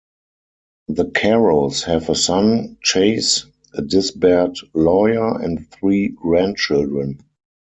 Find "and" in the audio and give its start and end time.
5.39-5.69